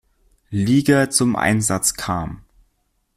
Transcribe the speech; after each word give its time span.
Liga 0.49 1.11
zum 1.11 1.35
Einsatz 1.35 1.93
kam. 1.93 2.41